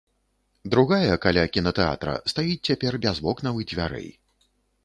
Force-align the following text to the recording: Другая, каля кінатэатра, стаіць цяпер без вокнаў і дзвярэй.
Другая, 0.73 1.17
каля 1.25 1.43
кінатэатра, 1.57 2.15
стаіць 2.33 2.59
цяпер 2.71 2.99
без 3.07 3.23
вокнаў 3.27 3.61
і 3.61 3.73
дзвярэй. 3.75 4.09